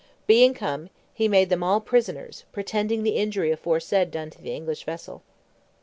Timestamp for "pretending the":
2.51-3.17